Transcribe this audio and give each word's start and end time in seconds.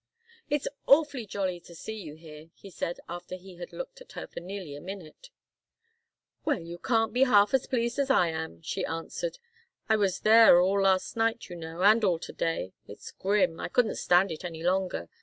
"It's 0.49 0.67
awfully 0.87 1.27
jolly 1.27 1.59
to 1.59 1.75
see 1.75 1.93
you 2.01 2.15
here," 2.15 2.49
he 2.55 2.71
said, 2.71 2.99
after 3.07 3.35
he 3.35 3.57
had 3.57 3.71
looked 3.71 4.01
at 4.01 4.13
her 4.13 4.25
for 4.25 4.39
nearly 4.39 4.75
a 4.75 4.81
minute. 4.81 5.29
"Well, 6.43 6.59
you 6.61 6.79
can't 6.79 7.13
be 7.13 7.25
half 7.25 7.53
as 7.53 7.67
pleased 7.67 7.99
as 7.99 8.09
I 8.09 8.29
am," 8.29 8.63
she 8.63 8.83
answered. 8.83 9.37
"I 9.87 9.97
was 9.97 10.21
there 10.21 10.59
all 10.59 10.81
last 10.81 11.15
night, 11.15 11.49
you 11.49 11.55
know, 11.55 11.83
and 11.83 12.03
all 12.03 12.17
to 12.17 12.33
day. 12.33 12.73
It's 12.87 13.11
grim. 13.11 13.59
I 13.59 13.67
couldn't 13.67 13.93
stand 13.97 14.31
it 14.31 14.43
any 14.43 14.63
longer. 14.63 15.07